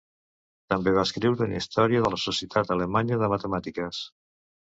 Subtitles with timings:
[0.73, 4.01] També va escriure una història de la Societat Alemanya de Matemàtiques.